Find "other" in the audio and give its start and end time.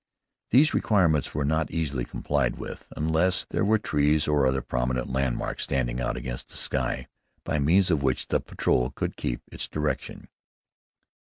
4.47-4.63